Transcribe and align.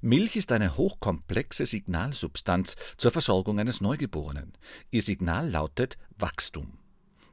Milch 0.00 0.34
ist 0.34 0.50
eine 0.50 0.76
hochkomplexe 0.76 1.64
Signalsubstanz 1.64 2.74
zur 2.96 3.12
Versorgung 3.12 3.60
eines 3.60 3.80
Neugeborenen. 3.80 4.52
Ihr 4.90 5.02
Signal 5.02 5.48
lautet 5.48 5.96
Wachstum. 6.18 6.81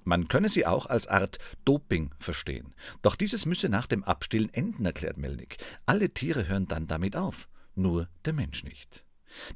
Man 0.03 0.27
könne 0.27 0.49
sie 0.49 0.65
auch 0.65 0.85
als 0.85 1.07
Art 1.07 1.37
Doping 1.65 2.11
verstehen. 2.19 2.73
Doch 3.01 3.15
dieses 3.15 3.45
müsse 3.45 3.69
nach 3.69 3.87
dem 3.87 4.03
Abstillen 4.03 4.53
enden, 4.53 4.85
erklärt 4.85 5.17
Melnick. 5.17 5.57
Alle 5.85 6.09
Tiere 6.13 6.47
hören 6.47 6.67
dann 6.67 6.87
damit 6.87 7.15
auf, 7.15 7.47
nur 7.75 8.07
der 8.25 8.33
Mensch 8.33 8.63
nicht. 8.63 9.05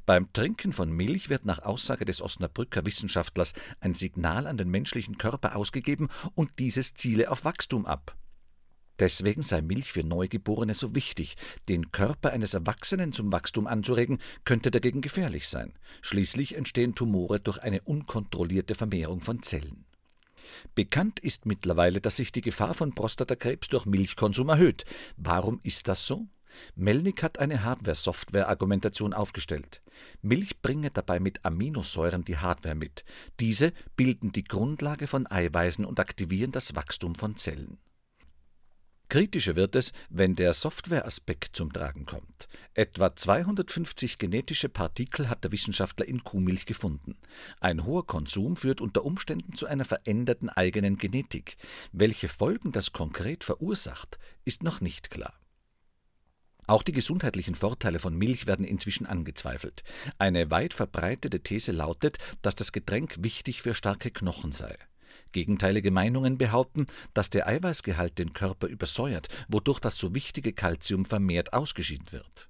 Beim 0.06 0.32
Trinken 0.32 0.72
von 0.72 0.90
Milch 0.90 1.28
wird 1.28 1.46
nach 1.46 1.60
Aussage 1.60 2.04
des 2.04 2.22
Osnabrücker 2.22 2.86
Wissenschaftlers 2.86 3.54
ein 3.80 3.94
Signal 3.94 4.46
an 4.46 4.56
den 4.56 4.70
menschlichen 4.70 5.18
Körper 5.18 5.56
ausgegeben 5.56 6.08
und 6.34 6.52
dieses 6.58 6.94
ziele 6.94 7.30
auf 7.30 7.44
Wachstum 7.44 7.86
ab. 7.86 8.16
Deswegen 9.00 9.42
sei 9.42 9.60
Milch 9.60 9.90
für 9.92 10.04
Neugeborene 10.04 10.74
so 10.74 10.94
wichtig. 10.94 11.36
Den 11.68 11.90
Körper 11.90 12.30
eines 12.30 12.54
Erwachsenen 12.54 13.12
zum 13.12 13.32
Wachstum 13.32 13.66
anzuregen, 13.66 14.18
könnte 14.44 14.70
dagegen 14.70 15.00
gefährlich 15.00 15.48
sein. 15.48 15.72
Schließlich 16.00 16.54
entstehen 16.54 16.94
Tumore 16.94 17.40
durch 17.40 17.58
eine 17.58 17.80
unkontrollierte 17.80 18.76
Vermehrung 18.76 19.20
von 19.20 19.42
Zellen. 19.42 19.84
Bekannt 20.74 21.20
ist 21.20 21.46
mittlerweile, 21.46 22.00
dass 22.00 22.16
sich 22.16 22.32
die 22.32 22.40
Gefahr 22.40 22.74
von 22.74 22.94
Prostatakrebs 22.94 23.68
durch 23.68 23.86
Milchkonsum 23.86 24.48
erhöht. 24.48 24.84
Warum 25.16 25.60
ist 25.62 25.88
das 25.88 26.06
so? 26.06 26.26
Melnick 26.76 27.22
hat 27.22 27.38
eine 27.38 27.64
Hardware-Software-Argumentation 27.64 29.12
aufgestellt. 29.12 29.82
Milch 30.22 30.60
bringe 30.62 30.90
dabei 30.90 31.20
mit 31.20 31.44
Aminosäuren 31.44 32.24
die 32.24 32.38
Hardware 32.38 32.74
mit. 32.74 33.04
Diese 33.40 33.72
bilden 33.96 34.32
die 34.32 34.44
Grundlage 34.44 35.06
von 35.06 35.26
Eiweißen 35.26 35.84
und 35.84 36.00
aktivieren 36.00 36.52
das 36.52 36.74
Wachstum 36.74 37.14
von 37.14 37.36
Zellen. 37.36 37.78
Kritischer 39.08 39.54
wird 39.54 39.76
es, 39.76 39.92
wenn 40.08 40.34
der 40.34 40.54
Softwareaspekt 40.54 41.56
zum 41.56 41.72
Tragen 41.72 42.06
kommt. 42.06 42.48
Etwa 42.72 43.14
250 43.14 44.18
genetische 44.18 44.68
Partikel 44.68 45.28
hat 45.28 45.44
der 45.44 45.52
Wissenschaftler 45.52 46.06
in 46.06 46.24
Kuhmilch 46.24 46.66
gefunden. 46.66 47.16
Ein 47.60 47.84
hoher 47.84 48.06
Konsum 48.06 48.56
führt 48.56 48.80
unter 48.80 49.04
Umständen 49.04 49.54
zu 49.54 49.66
einer 49.66 49.84
veränderten 49.84 50.48
eigenen 50.48 50.96
Genetik. 50.96 51.56
Welche 51.92 52.28
Folgen 52.28 52.72
das 52.72 52.92
konkret 52.92 53.44
verursacht, 53.44 54.18
ist 54.44 54.62
noch 54.62 54.80
nicht 54.80 55.10
klar. 55.10 55.34
Auch 56.66 56.82
die 56.82 56.92
gesundheitlichen 56.92 57.54
Vorteile 57.54 57.98
von 57.98 58.16
Milch 58.16 58.46
werden 58.46 58.64
inzwischen 58.64 59.06
angezweifelt. 59.06 59.82
Eine 60.18 60.50
weit 60.50 60.72
verbreitete 60.72 61.40
These 61.40 61.72
lautet, 61.72 62.16
dass 62.40 62.54
das 62.54 62.72
Getränk 62.72 63.16
wichtig 63.18 63.60
für 63.60 63.74
starke 63.74 64.10
Knochen 64.10 64.50
sei. 64.50 64.74
Gegenteilige 65.32 65.90
Meinungen 65.90 66.38
behaupten, 66.38 66.86
dass 67.12 67.30
der 67.30 67.46
Eiweißgehalt 67.46 68.18
den 68.18 68.32
Körper 68.32 68.66
übersäuert, 68.66 69.28
wodurch 69.48 69.80
das 69.80 69.96
so 69.96 70.14
wichtige 70.14 70.52
Kalzium 70.52 71.04
vermehrt 71.04 71.52
ausgeschieden 71.52 72.12
wird. 72.12 72.48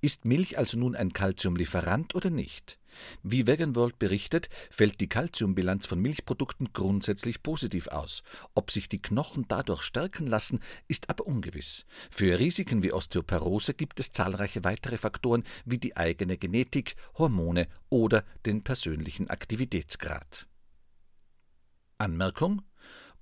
Ist 0.00 0.24
Milch 0.24 0.58
also 0.58 0.78
nun 0.78 0.94
ein 0.94 1.12
Kalziumlieferant 1.12 2.14
oder 2.14 2.30
nicht? 2.30 2.78
Wie 3.22 3.46
Vegan 3.48 3.72
berichtet, 3.98 4.48
fällt 4.70 5.00
die 5.00 5.08
Kalziumbilanz 5.08 5.86
von 5.86 6.00
Milchprodukten 6.00 6.72
grundsätzlich 6.72 7.42
positiv 7.42 7.88
aus. 7.88 8.22
Ob 8.54 8.70
sich 8.70 8.88
die 8.88 9.02
Knochen 9.02 9.46
dadurch 9.48 9.82
stärken 9.82 10.26
lassen, 10.26 10.60
ist 10.86 11.10
aber 11.10 11.26
ungewiss. 11.26 11.84
Für 12.10 12.38
Risiken 12.38 12.82
wie 12.82 12.92
Osteoporose 12.92 13.74
gibt 13.74 13.98
es 13.98 14.12
zahlreiche 14.12 14.62
weitere 14.62 14.98
Faktoren 14.98 15.42
wie 15.64 15.78
die 15.78 15.96
eigene 15.96 16.38
Genetik, 16.38 16.94
Hormone 17.16 17.66
oder 17.88 18.24
den 18.46 18.62
persönlichen 18.62 19.28
Aktivitätsgrad. 19.28 20.46
Anmerkung 21.98 22.62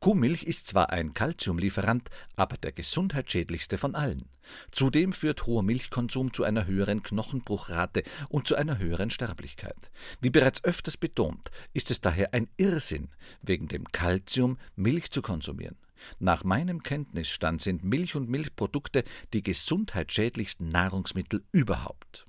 Kuhmilch 0.00 0.42
ist 0.42 0.66
zwar 0.66 0.90
ein 0.90 1.14
Kalziumlieferant, 1.14 2.10
aber 2.36 2.58
der 2.58 2.72
gesundheitsschädlichste 2.72 3.78
von 3.78 3.94
allen. 3.94 4.28
Zudem 4.70 5.12
führt 5.12 5.46
hoher 5.46 5.62
Milchkonsum 5.62 6.34
zu 6.34 6.44
einer 6.44 6.66
höheren 6.66 7.02
Knochenbruchrate 7.02 8.02
und 8.28 8.46
zu 8.46 8.56
einer 8.56 8.78
höheren 8.78 9.08
Sterblichkeit. 9.08 9.90
Wie 10.20 10.30
bereits 10.30 10.62
öfters 10.62 10.98
betont, 10.98 11.50
ist 11.72 11.90
es 11.90 12.02
daher 12.02 12.34
ein 12.34 12.48
Irrsinn, 12.58 13.08
wegen 13.40 13.68
dem 13.68 13.86
Kalzium 13.90 14.58
Milch 14.76 15.10
zu 15.10 15.22
konsumieren. 15.22 15.78
Nach 16.18 16.44
meinem 16.44 16.82
Kenntnisstand 16.82 17.62
sind 17.62 17.82
Milch 17.82 18.14
und 18.14 18.28
Milchprodukte 18.28 19.02
die 19.32 19.42
gesundheitsschädlichsten 19.42 20.68
Nahrungsmittel 20.68 21.42
überhaupt. 21.52 22.26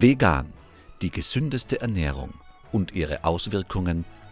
Vegan, 0.00 0.52
die 1.00 1.10
gesündeste 1.10 1.80
Ernährung 1.80 2.34
und 2.72 2.92
ihre 2.92 3.24
Auswirkungen 3.24 4.04